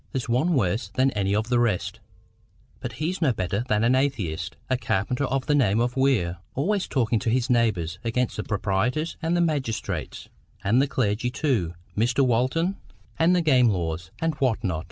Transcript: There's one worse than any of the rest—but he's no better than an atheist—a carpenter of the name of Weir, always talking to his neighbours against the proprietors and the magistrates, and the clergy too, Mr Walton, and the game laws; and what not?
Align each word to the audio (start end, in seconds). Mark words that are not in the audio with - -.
There's 0.13 0.27
one 0.27 0.55
worse 0.55 0.89
than 0.89 1.11
any 1.11 1.35
of 1.35 1.49
the 1.49 1.59
rest—but 1.59 2.93
he's 2.93 3.21
no 3.21 3.31
better 3.33 3.63
than 3.67 3.83
an 3.83 3.93
atheist—a 3.93 4.77
carpenter 4.77 5.25
of 5.25 5.45
the 5.45 5.53
name 5.53 5.79
of 5.79 5.95
Weir, 5.95 6.37
always 6.55 6.87
talking 6.87 7.19
to 7.19 7.29
his 7.29 7.51
neighbours 7.51 7.99
against 8.03 8.37
the 8.37 8.43
proprietors 8.43 9.15
and 9.21 9.37
the 9.37 9.41
magistrates, 9.41 10.27
and 10.63 10.81
the 10.81 10.87
clergy 10.87 11.29
too, 11.29 11.75
Mr 11.95 12.25
Walton, 12.25 12.77
and 13.19 13.35
the 13.35 13.43
game 13.43 13.67
laws; 13.69 14.09
and 14.19 14.33
what 14.39 14.63
not? 14.63 14.79